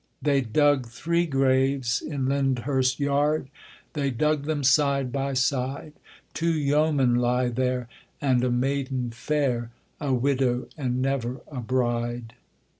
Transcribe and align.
They 0.19 0.41
dug 0.41 0.87
three 0.87 1.27
graves 1.27 2.01
in 2.01 2.25
Lyndhurst 2.25 2.99
yard; 2.99 3.51
They 3.93 4.09
dug 4.09 4.45
them 4.45 4.63
side 4.63 5.11
by 5.11 5.35
side; 5.35 5.93
Two 6.33 6.51
yeomen 6.53 7.13
lie 7.17 7.49
there, 7.49 7.87
and 8.19 8.43
a 8.43 8.49
maiden 8.49 9.11
fair 9.11 9.69
A 9.99 10.11
widow 10.11 10.65
and 10.75 11.03
never 11.03 11.41
a 11.49 11.59
bride. 11.61 12.33